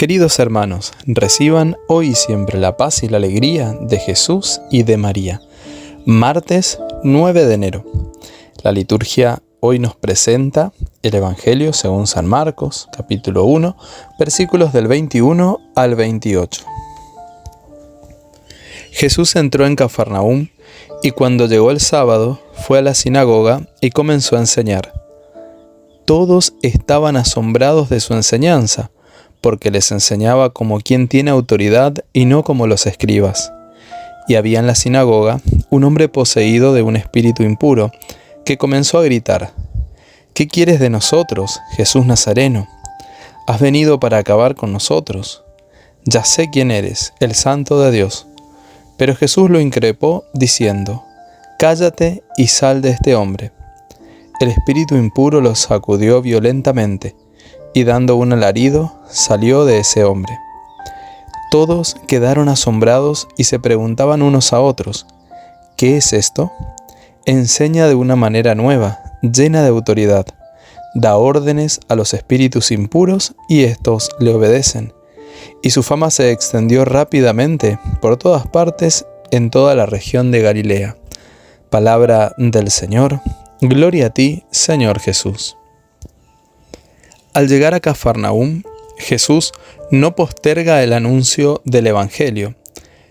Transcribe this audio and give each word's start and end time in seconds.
Queridos 0.00 0.38
hermanos, 0.38 0.94
reciban 1.04 1.76
hoy 1.86 2.12
y 2.12 2.14
siempre 2.14 2.58
la 2.58 2.78
paz 2.78 3.02
y 3.02 3.08
la 3.10 3.18
alegría 3.18 3.76
de 3.82 3.98
Jesús 3.98 4.62
y 4.70 4.82
de 4.82 4.96
María. 4.96 5.42
Martes 6.06 6.78
9 7.04 7.44
de 7.44 7.52
enero. 7.52 7.84
La 8.62 8.72
liturgia 8.72 9.42
hoy 9.60 9.78
nos 9.78 9.96
presenta 9.96 10.72
el 11.02 11.14
Evangelio 11.14 11.74
según 11.74 12.06
San 12.06 12.24
Marcos, 12.24 12.88
capítulo 12.96 13.44
1, 13.44 13.76
versículos 14.18 14.72
del 14.72 14.88
21 14.88 15.58
al 15.76 15.94
28. 15.96 16.64
Jesús 18.92 19.36
entró 19.36 19.66
en 19.66 19.76
Cafarnaúm 19.76 20.48
y 21.02 21.10
cuando 21.10 21.46
llegó 21.46 21.70
el 21.70 21.80
sábado 21.80 22.40
fue 22.54 22.78
a 22.78 22.82
la 22.82 22.94
sinagoga 22.94 23.68
y 23.82 23.90
comenzó 23.90 24.36
a 24.36 24.40
enseñar. 24.40 24.94
Todos 26.06 26.54
estaban 26.62 27.18
asombrados 27.18 27.90
de 27.90 28.00
su 28.00 28.14
enseñanza 28.14 28.90
porque 29.40 29.70
les 29.70 29.90
enseñaba 29.92 30.50
como 30.50 30.80
quien 30.80 31.08
tiene 31.08 31.30
autoridad 31.30 31.94
y 32.12 32.24
no 32.24 32.44
como 32.44 32.66
los 32.66 32.86
escribas. 32.86 33.52
Y 34.28 34.36
había 34.36 34.60
en 34.60 34.66
la 34.66 34.74
sinagoga 34.74 35.40
un 35.70 35.84
hombre 35.84 36.08
poseído 36.08 36.72
de 36.74 36.82
un 36.82 36.96
espíritu 36.96 37.42
impuro, 37.42 37.90
que 38.44 38.58
comenzó 38.58 38.98
a 38.98 39.04
gritar, 39.04 39.52
¿Qué 40.34 40.46
quieres 40.46 40.80
de 40.80 40.90
nosotros, 40.90 41.60
Jesús 41.76 42.06
Nazareno? 42.06 42.68
¿Has 43.46 43.60
venido 43.60 43.98
para 43.98 44.18
acabar 44.18 44.54
con 44.54 44.72
nosotros? 44.72 45.42
Ya 46.04 46.24
sé 46.24 46.48
quién 46.50 46.70
eres, 46.70 47.12
el 47.20 47.34
santo 47.34 47.80
de 47.80 47.90
Dios. 47.90 48.26
Pero 48.96 49.16
Jesús 49.16 49.50
lo 49.50 49.60
increpó, 49.60 50.24
diciendo, 50.32 51.04
Cállate 51.58 52.22
y 52.36 52.46
sal 52.46 52.80
de 52.80 52.90
este 52.90 53.14
hombre. 53.14 53.52
El 54.40 54.48
espíritu 54.48 54.96
impuro 54.96 55.42
lo 55.42 55.54
sacudió 55.54 56.22
violentamente, 56.22 57.14
y 57.74 57.84
dando 57.84 58.16
un 58.16 58.32
alarido, 58.32 58.92
salió 59.08 59.64
de 59.64 59.78
ese 59.78 60.04
hombre. 60.04 60.32
Todos 61.50 61.96
quedaron 62.06 62.48
asombrados 62.48 63.28
y 63.36 63.44
se 63.44 63.58
preguntaban 63.58 64.22
unos 64.22 64.52
a 64.52 64.60
otros, 64.60 65.06
¿qué 65.76 65.96
es 65.96 66.12
esto? 66.12 66.52
Enseña 67.26 67.88
de 67.88 67.94
una 67.94 68.16
manera 68.16 68.54
nueva, 68.54 69.00
llena 69.22 69.62
de 69.62 69.68
autoridad. 69.68 70.26
Da 70.94 71.16
órdenes 71.16 71.80
a 71.88 71.94
los 71.94 72.14
espíritus 72.14 72.70
impuros 72.70 73.34
y 73.48 73.64
éstos 73.64 74.10
le 74.18 74.32
obedecen. 74.32 74.92
Y 75.62 75.70
su 75.70 75.82
fama 75.82 76.10
se 76.10 76.30
extendió 76.32 76.84
rápidamente 76.84 77.78
por 78.00 78.16
todas 78.16 78.46
partes 78.46 79.06
en 79.30 79.50
toda 79.50 79.74
la 79.74 79.86
región 79.86 80.30
de 80.30 80.42
Galilea. 80.42 80.96
Palabra 81.68 82.32
del 82.36 82.70
Señor. 82.70 83.20
Gloria 83.60 84.06
a 84.06 84.10
ti, 84.10 84.44
Señor 84.50 84.98
Jesús. 84.98 85.56
Al 87.32 87.46
llegar 87.46 87.74
a 87.74 87.80
Cafarnaúm, 87.80 88.64
Jesús 88.98 89.52
no 89.92 90.16
posterga 90.16 90.82
el 90.82 90.92
anuncio 90.92 91.62
del 91.64 91.86
Evangelio. 91.86 92.56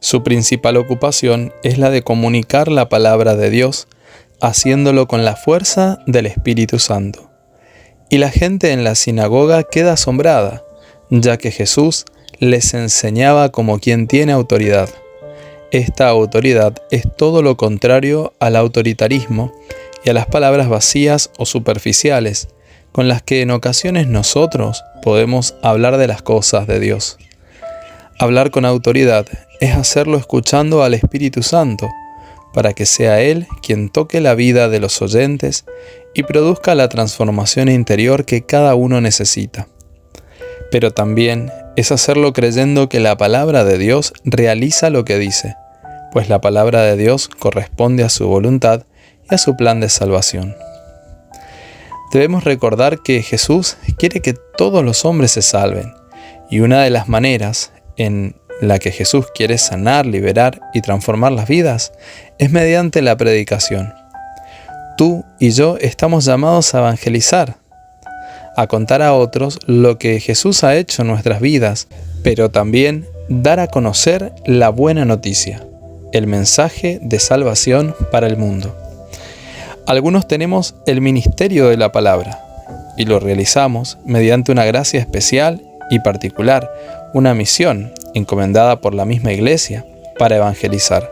Su 0.00 0.22
principal 0.22 0.76
ocupación 0.76 1.54
es 1.62 1.78
la 1.78 1.88
de 1.88 2.02
comunicar 2.02 2.68
la 2.68 2.90
palabra 2.90 3.36
de 3.36 3.48
Dios, 3.48 3.88
haciéndolo 4.42 5.08
con 5.08 5.24
la 5.24 5.34
fuerza 5.34 6.00
del 6.06 6.26
Espíritu 6.26 6.78
Santo. 6.78 7.30
Y 8.10 8.18
la 8.18 8.30
gente 8.30 8.72
en 8.72 8.84
la 8.84 8.96
sinagoga 8.96 9.62
queda 9.62 9.94
asombrada, 9.94 10.62
ya 11.08 11.38
que 11.38 11.50
Jesús 11.50 12.04
les 12.38 12.74
enseñaba 12.74 13.50
como 13.50 13.78
quien 13.78 14.08
tiene 14.08 14.32
autoridad. 14.32 14.90
Esta 15.70 16.08
autoridad 16.08 16.74
es 16.90 17.04
todo 17.16 17.40
lo 17.40 17.56
contrario 17.56 18.34
al 18.40 18.56
autoritarismo 18.56 19.54
y 20.04 20.10
a 20.10 20.12
las 20.12 20.26
palabras 20.26 20.68
vacías 20.68 21.30
o 21.38 21.46
superficiales, 21.46 22.48
con 22.92 23.08
las 23.08 23.22
que 23.22 23.40
en 23.40 23.50
ocasiones 23.50 24.06
nosotros 24.06 24.84
podemos 25.02 25.56
hablar 25.62 25.96
de 25.96 26.06
las 26.06 26.22
cosas 26.22 26.66
de 26.66 26.78
Dios. 26.78 27.18
Hablar 28.18 28.50
con 28.50 28.64
autoridad 28.64 29.26
es 29.60 29.74
hacerlo 29.74 30.18
escuchando 30.18 30.84
al 30.84 30.94
Espíritu 30.94 31.42
Santo, 31.42 31.88
para 32.52 32.74
que 32.74 32.84
sea 32.84 33.20
Él 33.20 33.46
quien 33.62 33.88
toque 33.88 34.20
la 34.20 34.34
vida 34.34 34.68
de 34.68 34.78
los 34.78 35.00
oyentes 35.00 35.64
y 36.14 36.22
produzca 36.24 36.74
la 36.74 36.90
transformación 36.90 37.68
interior 37.68 38.26
que 38.26 38.44
cada 38.44 38.74
uno 38.74 39.00
necesita. 39.00 39.66
Pero 40.70 40.90
también 40.92 41.50
es 41.76 41.90
hacerlo 41.90 42.34
creyendo 42.34 42.90
que 42.90 43.00
la 43.00 43.16
palabra 43.16 43.64
de 43.64 43.78
Dios 43.78 44.12
realiza 44.24 44.90
lo 44.90 45.06
que 45.06 45.18
dice, 45.18 45.56
pues 46.12 46.28
la 46.28 46.42
palabra 46.42 46.82
de 46.82 46.96
Dios 46.96 47.28
corresponde 47.28 48.04
a 48.04 48.10
su 48.10 48.28
voluntad 48.28 48.84
y 49.30 49.34
a 49.34 49.38
su 49.38 49.56
plan 49.56 49.80
de 49.80 49.88
salvación 49.88 50.54
debemos 52.12 52.44
recordar 52.44 53.02
que 53.02 53.22
Jesús 53.22 53.78
quiere 53.98 54.20
que 54.20 54.34
todos 54.34 54.84
los 54.84 55.04
hombres 55.04 55.32
se 55.32 55.42
salven. 55.42 55.94
Y 56.50 56.60
una 56.60 56.82
de 56.82 56.90
las 56.90 57.08
maneras 57.08 57.72
en 57.96 58.36
la 58.60 58.78
que 58.78 58.92
Jesús 58.92 59.26
quiere 59.34 59.58
sanar, 59.58 60.06
liberar 60.06 60.60
y 60.74 60.82
transformar 60.82 61.32
las 61.32 61.48
vidas 61.48 61.92
es 62.38 62.52
mediante 62.52 63.02
la 63.02 63.16
predicación. 63.16 63.94
Tú 64.98 65.24
y 65.40 65.50
yo 65.50 65.78
estamos 65.80 66.26
llamados 66.26 66.74
a 66.74 66.80
evangelizar, 66.80 67.56
a 68.56 68.66
contar 68.66 69.00
a 69.00 69.14
otros 69.14 69.58
lo 69.66 69.98
que 69.98 70.20
Jesús 70.20 70.62
ha 70.64 70.76
hecho 70.76 71.02
en 71.02 71.08
nuestras 71.08 71.40
vidas, 71.40 71.88
pero 72.22 72.50
también 72.50 73.06
dar 73.28 73.58
a 73.58 73.68
conocer 73.68 74.32
la 74.44 74.68
buena 74.68 75.06
noticia, 75.06 75.66
el 76.12 76.26
mensaje 76.26 76.98
de 77.02 77.18
salvación 77.18 77.96
para 78.10 78.26
el 78.26 78.36
mundo. 78.36 78.81
Algunos 79.86 80.28
tenemos 80.28 80.76
el 80.86 81.00
ministerio 81.00 81.68
de 81.68 81.76
la 81.76 81.90
palabra 81.90 82.38
y 82.96 83.04
lo 83.04 83.18
realizamos 83.18 83.98
mediante 84.04 84.52
una 84.52 84.64
gracia 84.64 85.00
especial 85.00 85.60
y 85.90 85.98
particular, 85.98 86.70
una 87.14 87.34
misión 87.34 87.92
encomendada 88.14 88.80
por 88.80 88.94
la 88.94 89.04
misma 89.04 89.32
iglesia 89.32 89.84
para 90.18 90.36
evangelizar. 90.36 91.10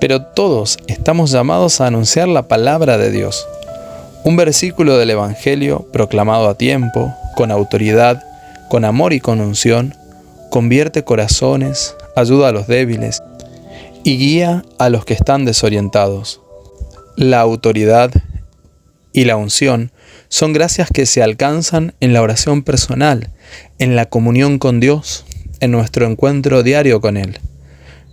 Pero 0.00 0.22
todos 0.22 0.78
estamos 0.88 1.30
llamados 1.30 1.80
a 1.80 1.86
anunciar 1.86 2.26
la 2.26 2.42
palabra 2.42 2.98
de 2.98 3.12
Dios. 3.12 3.46
Un 4.24 4.36
versículo 4.36 4.98
del 4.98 5.10
Evangelio 5.10 5.86
proclamado 5.92 6.48
a 6.48 6.56
tiempo, 6.56 7.14
con 7.36 7.52
autoridad, 7.52 8.24
con 8.68 8.84
amor 8.84 9.12
y 9.12 9.20
con 9.20 9.40
unción, 9.40 9.94
convierte 10.50 11.04
corazones, 11.04 11.94
ayuda 12.16 12.48
a 12.48 12.52
los 12.52 12.66
débiles 12.66 13.22
y 14.02 14.18
guía 14.18 14.64
a 14.78 14.88
los 14.88 15.04
que 15.04 15.14
están 15.14 15.44
desorientados. 15.44 16.40
La 17.16 17.40
autoridad 17.40 18.10
y 19.12 19.24
la 19.24 19.36
unción 19.36 19.92
son 20.28 20.52
gracias 20.52 20.88
que 20.92 21.06
se 21.06 21.22
alcanzan 21.22 21.94
en 22.00 22.12
la 22.12 22.20
oración 22.20 22.64
personal, 22.64 23.30
en 23.78 23.94
la 23.94 24.06
comunión 24.06 24.58
con 24.58 24.80
Dios, 24.80 25.24
en 25.60 25.70
nuestro 25.70 26.06
encuentro 26.06 26.64
diario 26.64 27.00
con 27.00 27.16
Él. 27.16 27.38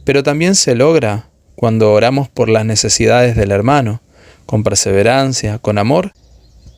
Pero 0.06 0.22
también 0.22 0.54
se 0.54 0.76
logra 0.76 1.30
cuando 1.56 1.92
oramos 1.92 2.30
por 2.30 2.48
las 2.48 2.64
necesidades 2.64 3.36
del 3.36 3.50
hermano, 3.50 4.04
con 4.46 4.64
perseverancia, 4.64 5.58
con 5.58 5.80
amor 5.80 6.14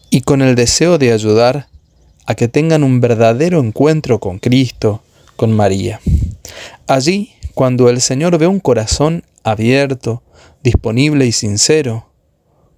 y 0.10 0.22
con 0.22 0.42
el 0.42 0.56
deseo 0.56 0.98
de 0.98 1.12
ayudar 1.12 1.68
a 2.26 2.36
que 2.36 2.48
tengan 2.48 2.86
un 2.86 3.02
verdadero 3.02 3.60
encuentro 3.60 4.20
con 4.20 4.40
Cristo, 4.40 5.04
con 5.36 5.52
María. 5.52 6.00
Allí, 6.88 7.34
cuando 7.54 7.90
el 7.90 8.00
Señor 8.00 8.38
ve 8.38 8.48
un 8.48 8.62
corazón 8.62 9.26
abierto, 9.44 10.24
disponible 10.64 11.26
y 11.26 11.34
sincero, 11.34 12.13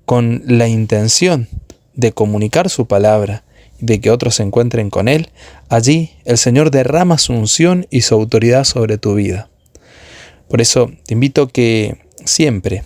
con 0.06 0.44
la 0.46 0.68
intención 0.68 1.48
de 1.94 2.12
comunicar 2.12 2.70
su 2.70 2.86
palabra 2.88 3.44
y 3.80 3.86
de 3.86 4.00
que 4.00 4.12
otros 4.12 4.36
se 4.36 4.44
encuentren 4.44 4.90
con 4.90 5.08
Él, 5.08 5.30
allí 5.70 6.12
el 6.26 6.38
Señor 6.38 6.72
derrama 6.72 7.18
su 7.18 7.34
unción 7.34 7.88
y 7.90 8.02
su 8.02 8.16
autoridad 8.16 8.64
sobre 8.64 8.98
tu 8.98 9.16
vida. 9.16 9.50
Por 10.48 10.62
eso 10.62 10.92
te 11.06 11.14
invito 11.14 11.48
que 11.48 11.98
siempre 12.24 12.84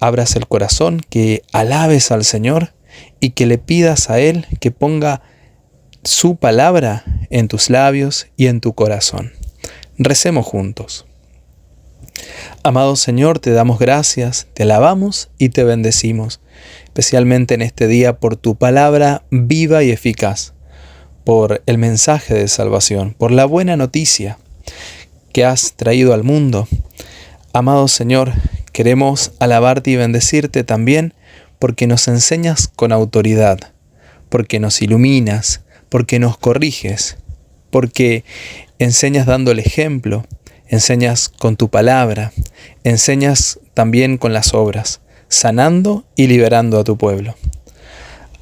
abras 0.00 0.36
el 0.36 0.46
corazón, 0.46 1.00
que 1.08 1.42
alabes 1.52 2.10
al 2.10 2.24
Señor 2.24 2.72
y 3.20 3.30
que 3.30 3.46
le 3.46 3.58
pidas 3.58 4.10
a 4.10 4.20
Él 4.20 4.46
que 4.60 4.70
ponga 4.70 5.22
su 6.04 6.36
palabra 6.36 7.04
en 7.30 7.48
tus 7.48 7.70
labios 7.70 8.28
y 8.36 8.46
en 8.46 8.60
tu 8.60 8.72
corazón. 8.72 9.32
Recemos 9.98 10.46
juntos. 10.46 11.06
Amado 12.68 12.96
Señor, 12.96 13.38
te 13.38 13.52
damos 13.52 13.78
gracias, 13.78 14.46
te 14.52 14.64
alabamos 14.64 15.30
y 15.38 15.48
te 15.48 15.64
bendecimos, 15.64 16.42
especialmente 16.84 17.54
en 17.54 17.62
este 17.62 17.86
día 17.86 18.18
por 18.20 18.36
tu 18.36 18.56
palabra 18.56 19.22
viva 19.30 19.82
y 19.82 19.90
eficaz, 19.90 20.52
por 21.24 21.62
el 21.64 21.78
mensaje 21.78 22.34
de 22.34 22.46
salvación, 22.46 23.14
por 23.16 23.30
la 23.30 23.46
buena 23.46 23.78
noticia 23.78 24.36
que 25.32 25.46
has 25.46 25.76
traído 25.76 26.12
al 26.12 26.24
mundo. 26.24 26.68
Amado 27.54 27.88
Señor, 27.88 28.34
queremos 28.74 29.32
alabarte 29.38 29.92
y 29.92 29.96
bendecirte 29.96 30.62
también 30.62 31.14
porque 31.58 31.86
nos 31.86 32.06
enseñas 32.06 32.68
con 32.68 32.92
autoridad, 32.92 33.58
porque 34.28 34.60
nos 34.60 34.82
iluminas, 34.82 35.62
porque 35.88 36.18
nos 36.18 36.36
corriges, 36.36 37.16
porque 37.70 38.24
enseñas 38.78 39.24
dando 39.24 39.52
el 39.52 39.58
ejemplo, 39.58 40.26
enseñas 40.68 41.28
con 41.28 41.56
tu 41.56 41.68
palabra, 41.68 42.32
enseñas 42.84 43.58
también 43.74 44.18
con 44.18 44.32
las 44.32 44.54
obras, 44.54 45.00
sanando 45.28 46.04
y 46.16 46.26
liberando 46.26 46.78
a 46.78 46.84
tu 46.84 46.96
pueblo. 46.96 47.34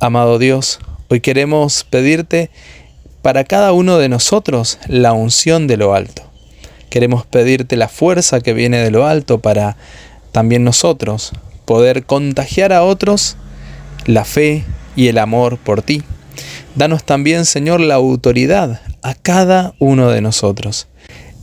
Amado 0.01 0.39
Dios, 0.39 0.81
hoy 1.09 1.21
queremos 1.21 1.85
pedirte 1.85 2.51
para 3.23 3.45
cada 3.45 3.73
uno 3.73 3.99
de 3.99 4.09
nosotros 4.09 4.79
la 4.89 5.13
unción 5.13 5.67
de 5.67 5.77
lo 5.77 5.95
alto. 5.95 6.23
Queremos 6.91 7.27
pedirte 7.27 7.77
la 7.77 7.89
fuerza 7.89 8.41
que 8.41 8.53
viene 8.53 8.79
de 8.79 8.91
lo 8.91 9.07
alto 9.07 9.41
para 9.41 9.77
también 10.33 10.65
nosotros 10.65 11.33
poder 11.65 12.05
contagiar 12.05 12.73
a 12.73 12.85
otros 12.85 13.37
la 14.05 14.25
fe 14.25 14.65
y 14.95 15.09
el 15.09 15.19
amor 15.19 15.59
por 15.59 15.83
ti. 15.83 16.03
Danos 16.75 17.05
también, 17.05 17.45
Señor, 17.47 17.81
la 17.81 17.95
autoridad 17.95 18.81
a 19.03 19.15
cada 19.15 19.75
uno 19.79 20.11
de 20.11 20.21
nosotros. 20.21 20.89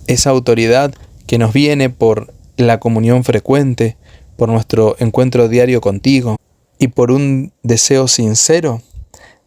Esa 0.08 0.30
autoridad 0.30 0.94
que 1.28 1.38
nos 1.38 1.54
viene 1.54 1.90
por 1.90 2.34
la 2.58 2.80
comunión 2.80 3.24
frecuente, 3.24 3.98
por 4.38 4.50
nuestro 4.50 4.96
encuentro 5.00 5.48
diario 5.48 5.82
contigo 5.82 6.38
y 6.78 6.88
por 6.88 7.12
un 7.12 7.54
deseo 7.64 8.08
sincero 8.08 8.82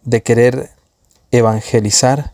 de 0.05 0.23
querer 0.23 0.71
evangelizar 1.31 2.33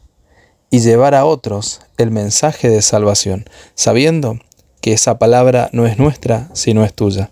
y 0.71 0.81
llevar 0.81 1.15
a 1.15 1.25
otros 1.25 1.81
el 1.99 2.11
mensaje 2.11 2.71
de 2.71 2.83
salvación, 2.83 3.45
sabiendo 3.75 4.39
que 4.81 4.93
esa 4.93 5.19
palabra 5.19 5.69
no 5.73 5.87
es 5.87 5.99
nuestra, 5.99 6.49
sino 6.55 6.85
es 6.85 6.95
tuya. 6.95 7.31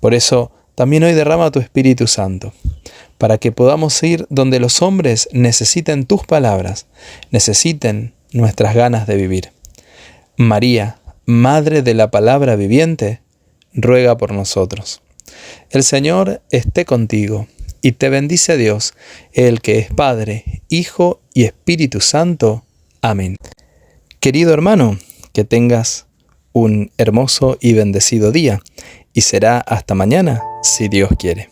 Por 0.00 0.14
eso, 0.14 0.50
también 0.74 1.04
hoy 1.04 1.12
derrama 1.14 1.50
tu 1.50 1.58
Espíritu 1.58 2.06
Santo, 2.06 2.52
para 3.18 3.38
que 3.38 3.50
podamos 3.50 4.02
ir 4.02 4.26
donde 4.30 4.60
los 4.60 4.82
hombres 4.82 5.28
necesiten 5.32 6.06
tus 6.06 6.26
palabras, 6.26 6.86
necesiten 7.30 8.14
nuestras 8.32 8.74
ganas 8.74 9.06
de 9.06 9.16
vivir. 9.16 9.55
María, 10.38 10.98
Madre 11.24 11.80
de 11.80 11.94
la 11.94 12.10
Palabra 12.10 12.56
Viviente, 12.56 13.22
ruega 13.72 14.18
por 14.18 14.32
nosotros. 14.32 15.00
El 15.70 15.82
Señor 15.82 16.42
esté 16.50 16.84
contigo, 16.84 17.46
y 17.80 17.92
te 17.92 18.10
bendice 18.10 18.58
Dios, 18.58 18.94
el 19.32 19.62
que 19.62 19.78
es 19.78 19.88
Padre, 19.90 20.62
Hijo 20.68 21.20
y 21.32 21.44
Espíritu 21.44 22.00
Santo. 22.00 22.64
Amén. 23.00 23.36
Querido 24.20 24.52
hermano, 24.52 24.98
que 25.32 25.44
tengas 25.44 26.06
un 26.52 26.90
hermoso 26.98 27.56
y 27.60 27.72
bendecido 27.72 28.30
día, 28.30 28.60
y 29.14 29.22
será 29.22 29.58
hasta 29.60 29.94
mañana, 29.94 30.42
si 30.62 30.88
Dios 30.88 31.10
quiere. 31.18 31.48